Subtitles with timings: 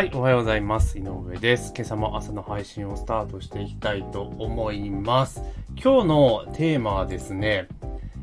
[0.00, 0.98] はい、おはようございます。
[0.98, 1.74] 井上です。
[1.76, 5.42] 今朝も朝の配信をスタートしていきたいと思います。
[5.76, 7.68] 今日のテーマはですね、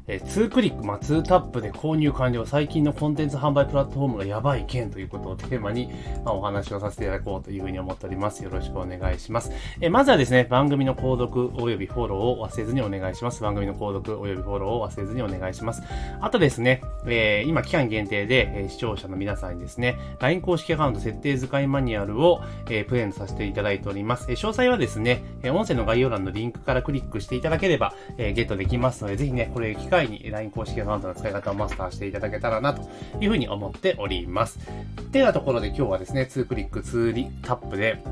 [0.09, 5.89] え2クリック、まあ、2タップで購入完了、最近のコンテンツ販売プラットフォームがやばい件ということをテーマに、
[6.23, 8.41] まあ、お話をさせていただこうというふうに思っております。
[8.41, 9.51] よろしくお願いします。
[9.81, 13.43] えまずはですね、番組の購読及びフォローを忘れずにお願いします。
[13.43, 15.83] 番組の購読及びフォローを忘れずにお願いします。
[16.21, 24.27] あとですね、えー、今期間限定で、えー、視聴者の皆さんにですね、LINE 公式アカウント設定使いマニュアルを、えー、プレゼントさせていただいております。
[24.29, 32.87] え詳細はですね、え音声の概要欄のリンクからクリックしていただければ、えゲットできますので、ぜひね、これ機会に LINE 公式アカウントの使い方をマスターしていただけたらなと
[33.19, 34.59] いうふうに思っております。
[35.11, 38.03] ではところで今日はですね、2クリック2リタップで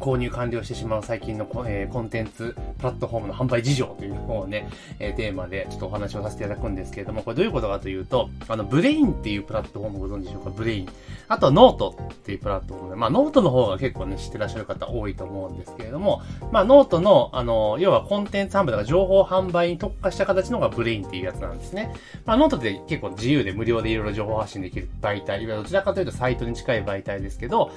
[0.00, 4.68] 購入完了してしまう最近のコ,、え、コンテンツプラットフォームの販売事情というのをね、
[4.98, 10.50] えー、テーマでちょっとお話をさせていただくんですけれども、これどういうことかというと、あの、ブレインっていうプラットフォームご存知でしょうか？
[10.50, 10.88] ブレイン。
[11.28, 21.94] あとはノートっていうプラットフォームで、まあノートの方が結構ね、知ってらっしゃる方多いと思うんですけれども、まあノートの、あの、要はコンテンツ販売とか情報販売に特化した形のがブレインっていうやつなんですね。
[22.24, 27.70] まあノートって結構自由で無料でいろいろ情報発信できる媒体、いわゆるどちらかというとサイトに近い媒体ですけど、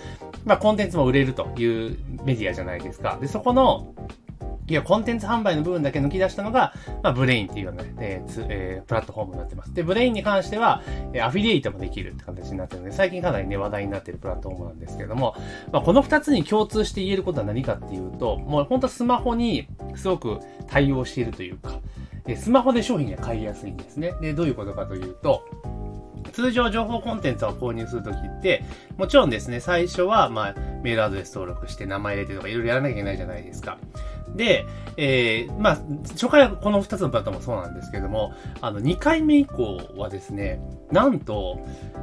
[0.45, 3.17] まあコンテンツも売れるというメディアじゃないですか。
[3.19, 3.93] で、そこの、
[4.67, 9.73] いや、コンテンツ販売の部分だけ抜き出したのが、まあ、ブレインっていうような、ね、えーえー、プラットフォームになってます。
[9.73, 15.35] で、ブレインに関しては、えー、アフィリエイトもできるって形になってるので、最近かなりね、話題になってるプラットフォームなんですけれども、
[15.73, 21.79] まあ、この二つに共通して言えることは何かっていうと、もう本当スマホにすごく対応しているというか、
[22.37, 24.13] スマホで商品が買いやすいんですね。
[24.21, 25.43] で、どういうことかというと、
[26.31, 28.63] 通常情報コンテンツを購入するときって、
[28.97, 33.77] もちろんですね、最初は、まあ、メールアドレス登録して名前入れてとかいろいろやらなきゃいけないじゃないですか。
[34.35, 34.65] で、
[34.97, 35.77] えー、まあ、
[36.11, 41.59] 初回はこの2つのプラットもそうなんですけども、あの、2回目以降はですね、なんと、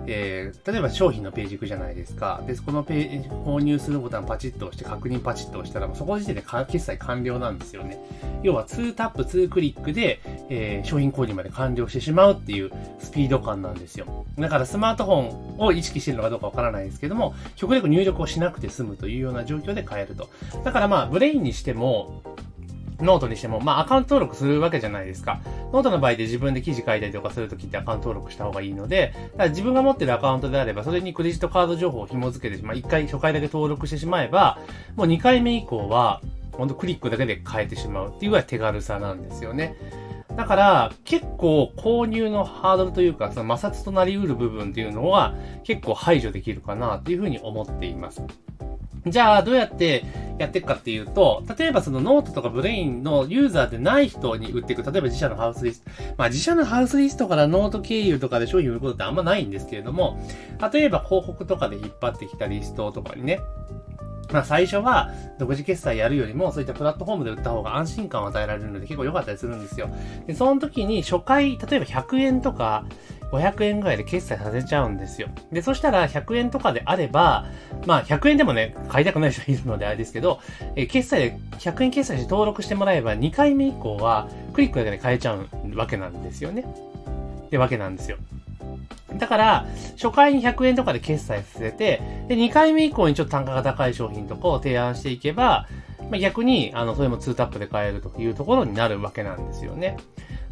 [0.06, 2.42] えー、例えば商品のページ行くじゃないですか。
[2.46, 7.98] で、このページ、購入するボタンパチッと押して、確認パチッと押したら、そこ時点で決済完了なんですよね。
[8.42, 14.26] 要は2タップ、2クリックで、えー、商品購入まで完了してしまうっていうスピード感なんですよ。
[14.38, 20.28] だからスマートフォンを意識してるのかどうかわからないですけども、極力入力をしなくて済むというような状況で買えると。
[20.64, 22.19] だからまあ、ブレインにしても、
[23.02, 25.40] ノートにしても、まあアカウント登録するわけじゃないですか。
[25.72, 34.58] ノートの場合で自分で記事書いたりとかするときってアカウント登録した方がいいので、だから自分が持ってるアカウントであれば、それにクレジットカード情報を紐付けてし、まあ1回、初回だけ登録してしまえば、
[34.96, 36.20] もう2回目以降は、
[36.52, 39.76] ほんとクリックだけで買えてしまうっていうぐらい手軽さなんですよね。
[40.36, 45.34] だから、結構購入のハードルというか、その摩擦となり得る部分っていうのは
[45.64, 48.22] 結構排除できるかなというふうに思っています。
[49.06, 50.04] じゃあ、どうやって
[50.38, 54.82] やっていくかっていうと、例えばそのノートとかブレインのユーザーでない人に売っていく。
[54.82, 55.90] 例えば自社のハウスリスト。
[56.16, 60.18] まあ自社のハウスリストからノート経由とかで商品売ることってあんまないんですけれども、
[60.72, 63.40] 例えば広告とかで引っ張ってきたリストとかにね、
[64.32, 69.90] まあ最初は独自決済やるよりもそういったプラットフォームで売った方が安心感を与えられるので結構良かったりするんですよ。
[70.26, 72.84] で、その時に初回、例えば100円とか
[73.32, 75.28] 500円ぐらいで決済させちゃうんですよ。
[75.52, 77.46] で、そしたら100円とかであれば、
[77.86, 80.40] まあ100円でもね、買いたくない人いるのであれですけど、
[80.76, 86.64] え決済で100円決済して登録してもらえば2回目以降はクリックだけで買えちゃうわけなんですよね。
[87.46, 88.16] ってわけなんですよ。
[89.18, 89.66] だから、
[90.00, 95.66] 初回に100円とかで決済させて、で、2回目以降にちょっと単価が高い商品とかを提案していけば、
[96.10, 99.96] まあ、逆に、あの、それも2タップで買えるというところになるわけなんですよね。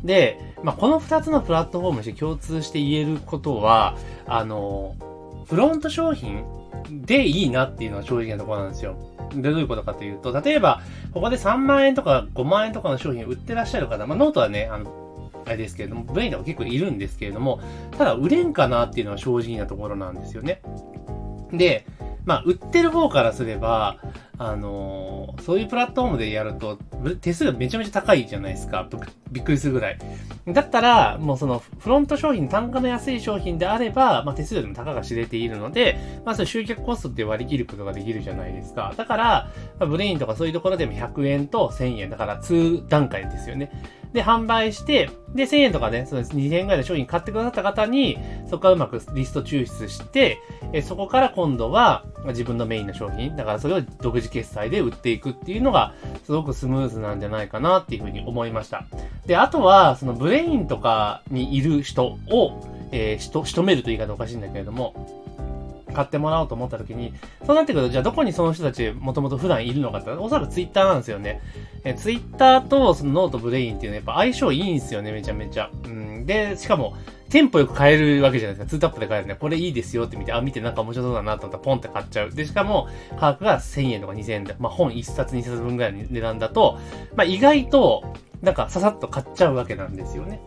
[0.04, 4.94] で、まあ、この2つのプラットフォームにして共通して言えることは、あの、
[5.46, 6.44] フロント商品
[6.90, 8.96] でいいなっていうのは正直なところなんですよ。
[9.34, 10.80] で、どういうことかというと、例えば、
[11.12, 17.60] ここで3万円とか5万円とかの商品を売ってらっしゃる方、まあ、ノートはね、あの、あれですけれども、ブレインとか結構いるんですけれども、
[17.96, 20.62] ただ売れんかなっていうのは正直なところなんですよね。
[21.52, 21.86] で、
[22.24, 23.98] まあ、売ってる方からすれば、
[24.38, 26.78] あのー、そういうプラットフォームでやると、
[27.20, 28.88] 手数がめちゃめちゃ高いじゃないですか。
[29.32, 29.98] びっくりするぐらい。
[30.46, 38.94] だったら、もうその、フロント商品、単価の安い商品であれば、まあ、手数料でも高が知れているので、まあ、その集客コストって割り切ることができるじゃないですか。
[38.96, 39.50] だから、
[39.80, 42.10] まあ、ブレインとかそういうところでも100円と1000円。
[42.10, 43.70] だから2段階ですよね。
[44.12, 50.38] で、販売して、で、1000円とかね、そうです、2000円ぐらいの商品買ってくださった方に、そこからうまくリスト抽出して、
[50.72, 55.94] えそこから今度は自分のメインの商品、だからそれを独自決済で売っていくっていうのが、
[56.24, 58.86] すごくスムーズなんじゃないかなっていうふうに思いました。
[59.26, 64.94] で、あとは、そのブレインとかにいる人を、えー、しと、仕留めるという言い方おかしいんだけれども、
[65.94, 67.12] 買ってもらおうと思った時に、
[67.46, 71.40] そうなってくると、じゃあどこにその人たちもともと普段いるのかって、おそらくツイッターなんですよね。
[71.84, 75.70] えツイッターとそのノートブレインっていうのはやっぱ相性いいんですよね、めちゃめちゃ。
[75.84, 76.96] うん、で、しかも、
[77.28, 78.70] テンポよく買えるわけじゃないですか。
[78.70, 79.34] ツータップで買えるね。
[79.34, 82.30] これいいですよって見て、あ、見てなんか面白そうだなと思ったらポンって買っちゃう。
[82.30, 86.78] で、しかも価格が1000円とか2000円で、まあ本1冊2冊分ぐらいの値段だと、
[87.16, 90.40] まあ意外と、なんかささっと買っちゃうわけなんですよね。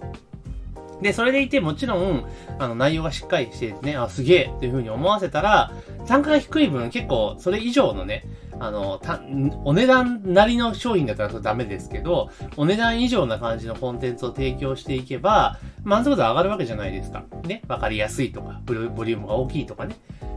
[1.01, 2.25] で、それでいてもちろん、
[2.59, 5.71] あの、内容がしっかりしてですね、あ、すげえっていう風に思わせたら、
[6.07, 8.25] 単価が低い分結構それ以上のね、
[8.59, 9.21] あの、た、
[9.65, 17.23] お値段なりの商品だったらそれダメですけど、お値段以上な感じのコンテンツを提供していけば、満足度上がるわけじゃないですか。
[17.47, 17.63] ね。
[17.67, 19.95] わかりやすいとか、ボリュームが大きいとかね。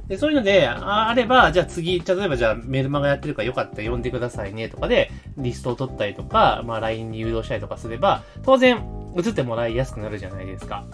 [0.09, 8.85] で、そういうので、あれば、じゃあ次、例えばじゃあメルマガやってるからよかったら読んでくださいねとかで、リストを取ったりとか、まあ LINE に誘導したりとかすれば、当然、
[9.17, 10.85] 移ってもらいやすくなるじゃないですか。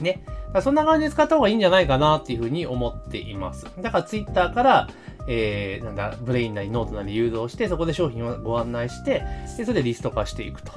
[0.00, 0.22] ね。
[0.62, 3.66] そんな感じで使った方がいいんじゃないかなっていうふうに思っています。
[3.80, 4.88] だから Twitter から、
[5.28, 9.24] えー、なんだ、ブレインなりノートなり誘導して、そこで商品をご案内して、
[9.56, 10.72] で、それでリスト化していくと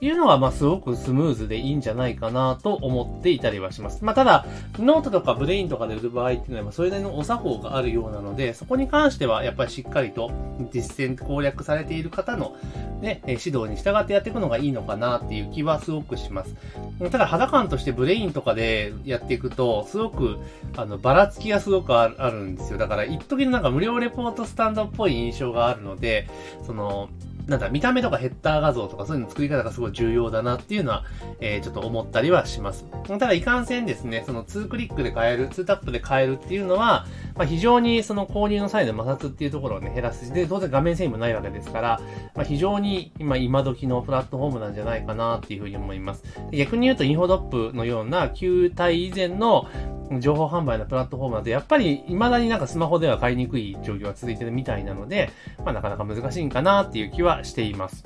[0.00, 4.04] いうのが、まあ、すごくスムーズでいいんじゃないかなと思っていたりはします。
[4.04, 4.46] まあ、ただ、
[4.78, 10.30] ノートとかブレインとかで売る場合っていうのは、それなりのお作法があるようなので、そこに関しては、やっぱりしっかりと
[10.70, 12.56] 実践攻略されている方の、
[13.00, 16.54] ね、指導に従ってやっていくのがいいのかなっていう気はすごくします。
[17.10, 20.38] ただ、肌感としてブレインとかでやっていくと、すごく、
[20.76, 22.78] あの、ばらつきがすごくあるんですよ。
[22.78, 26.28] だから、一時のなんか無料レポートスタンドっぽい印象があるので、
[26.66, 27.08] その、
[27.46, 31.04] なんだ、見た目とかヘッダー画像とかそういうの作り方がすごい重要だなっていうのは、
[31.40, 32.86] えー、ちょっと思ったりはします。
[33.06, 37.06] ただ、いかんせんですね、その2クリックで買える、2タップで買えるっていうのは、
[37.36, 40.32] まあ、非常にその購入の際の摩擦っていうところをね、減らすし。
[40.32, 42.00] で、当然画面遷移もないわけですから、
[42.34, 46.24] まあ、非常に今、今時のプラットフォームなんじゃないかなっていうふうに思います。
[46.52, 47.38] 逆に言うと、インフォドッ
[47.70, 49.66] プのような旧体以前の
[50.20, 55.30] 情報販売のプラットフォームだと、やっぱり未だになんかスマホでは買いにくい状況が続いてるみたいなので、
[55.64, 58.04] まあなかなか難しいんかなっていう気はしています。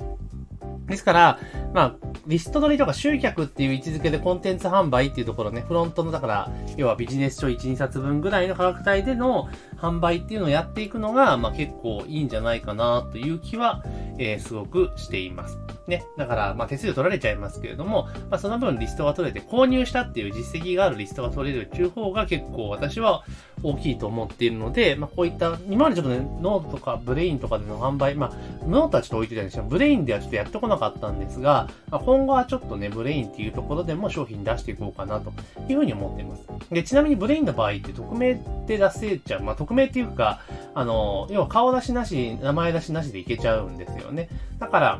[0.89, 1.39] ですから、
[1.73, 1.95] まあ、
[2.25, 13.83] リスト取りとか集客っていう位置づけでコンテンツ販売っていうところね、フロントの、だから、要はビジネス書1、2冊分ぐらいの価格帯での販売っていうのをやっていくのが、まあ結構いいんじゃないかなという気は、
[14.17, 15.57] えー、すごくしています。
[15.87, 16.05] ね。
[16.17, 23.23] だから、まあ手数料取られちゃいますけれども、まあその分リストが取れて購入したっていう実績があるリストが取れるっていう方が結構私は
[23.63, 29.63] 大きいと思っているので、まあこういった、今までちょっとね、ノートとかブレインとかでの販売、まあノートはちょっと置いてたんですよ。
[29.63, 35.33] ブレインではちょっとやってこなかったんですが、まあ、今後はちょっとね、ブレインっていうところでも商品出していこうかなと
[35.67, 36.43] いうふうに思っています。
[36.69, 38.35] で、ちなみにブレインの場合って匿名
[38.67, 39.41] で出せちゃう。
[39.41, 40.41] まあ匿名っていうか、
[40.73, 44.29] あの、要は顔出しなし、名前出しなしでいけちゃうんですよね。
[44.59, 44.99] だから、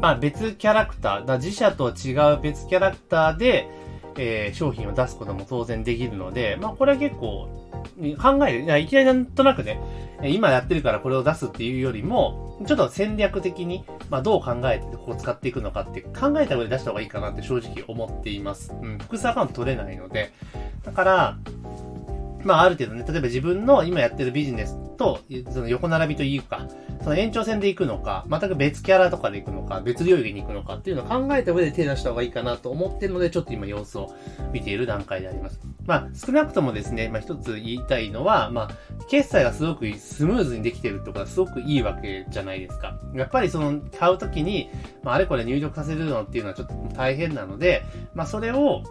[0.00, 3.68] まあ別キャラクター、だ自社と違う別キャラクターで、
[4.16, 7.48] えー、商品を出すことも当然できるので、まあこれは結構
[8.20, 8.80] 考える。
[8.80, 9.80] いきなりなんとなくね、
[10.24, 18.74] 今やってるからこれを出すっていうよりも、ちょっと戦略的に、まあどう考えてこう使っていくのかって考えた上で出した方がいいかなって正直思っています。
[18.82, 20.32] うん、複数アカウント取れないので。
[20.84, 21.36] だから、
[22.44, 25.20] まあある程度ね、例えば自分の今やってるビジネスと、
[25.50, 26.68] その横並びというか、
[27.02, 34.14] その延長線で行くのか、全く別キャラとかで行くのか、別領域に行くのかっていうのを考えた上で手出した方がいいかなと思ってるので、ちょっと今様子を
[34.52, 35.60] 見ている段階であります。
[35.86, 38.68] まあ、少なくともですね、まあ一つ言いたいのは、まあ、
[39.08, 42.98] 決済がすごくスムーズにできてるとはすごくいいわけじゃないですか。
[43.14, 44.68] やっぱりその、買うときに、
[45.02, 47.82] まあ、あれこれ入力させるのっていうのはちょっと大変なので、
[48.14, 48.82] まあ、それを、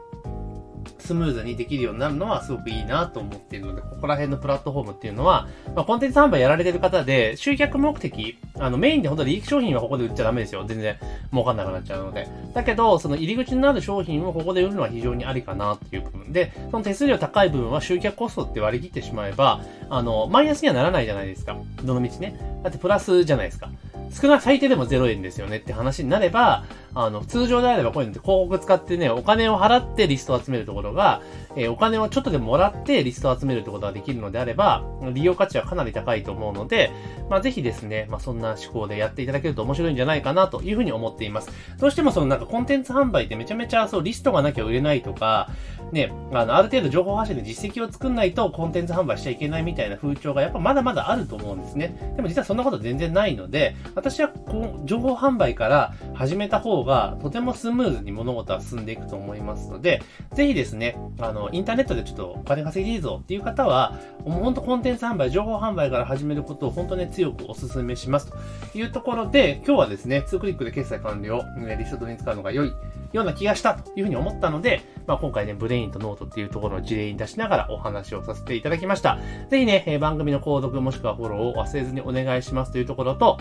[0.99, 10.65] スムーズにできるようになるのはすごくいいなと思っているので、ここら辺のプラットフォームっていうのは、まあ、コンテンツ販売やられてる方で、集客目的、あの、メインで本当に利益商品はここで売っちゃダメですよ。
[10.67, 10.97] 全然
[11.31, 12.27] 儲かんなくなっちゃうので。
[12.53, 21.57] だけど、その入り口になる商品をここで売るのは非常にありかなっていう部分で、その手数料高い部分は集客コストって割り切ってしまえば、あの、マイナスにはならないじゃないですか。
[21.83, 22.59] どの道ね。
[22.63, 23.69] だってプラスじゃないですか。
[24.11, 26.65] 少なく最低でも0円ですよねって話になれば、
[26.95, 31.21] あの、通常であればこういうのって広告使ってね、お金を払ってリストを集めるところが、
[31.55, 36.91] えー、お金をちょっとでももらってリストを集めるってことができるのであれば、利用価値はかなり高いと思うので、
[37.29, 41.49] まあ、ぜひですね、まあ、そんな思考でやっていただけると面白いんじゃないかなというふうに思っています。
[41.79, 45.49] どうしてもそのなんかコンテンツ販売ってめちゃめちゃそうリストがなきゃ売れないとか、
[45.91, 52.13] ね、あの、ある程度情報発信で実績を作んないとコンテンツ販売しちゃいけないみたいな風潮がやっぱまだまだあると思うんですね。
[52.15, 60.01] でも実はそんなこと全然ないので、私はこう、情報販売から始めた方がとてもスムーズに物事は進んでいくと思いますので、
[60.33, 68.31] ぜひですね、あの、インターネットでちょっとお金稼ぎいいぞっていう方は、もう本当コンテンツ販売、情報販売から始めることを本当ね、強くお勧めします
[68.71, 71.43] というところで、今日はですね、2クリックで決済完了、
[71.77, 72.73] リストに使うのが良い
[73.13, 79.17] ような気がしたというふうに思ったので、まあ、今回ね、ブレインとノートっていうところを事例に出しながらお話をさせていただきました。
[79.49, 83.39] ぜひね、え番組の購読もしくはフォローを忘れずにお願いしますというところと、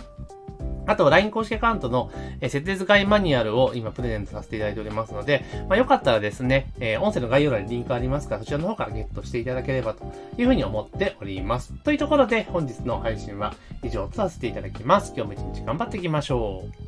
[0.89, 2.11] あと、LINE 公式アカウントの、
[2.41, 11.75] え設定使いマニュアルを今プレゼントさせていただいておりますので、まあ、よかったらですね、えー、音声の概要欄にリンクありますから、そちらの方からゲットしていただければというふうに思っております。
[11.85, 15.13] というところで、本日の配信は以上とさせていただきます。
[15.15, 16.65] 今日も一日頑張っていきましょ